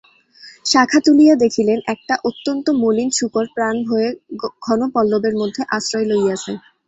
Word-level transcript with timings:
শাখা 0.65 0.99
তুলিয়া 1.05 1.35
দেখিলেন, 1.43 1.79
একটা 1.93 2.15
অত্যন্ত 2.29 2.65
মলিন 2.81 3.09
শূকর 3.17 3.45
প্রাণভয়ে 3.55 4.09
ঘন 4.65 4.79
পল্লবের 4.93 5.35
মধ্যে 5.41 5.61
আশ্রয় 5.77 6.07
লইয়াছে। 6.11 6.51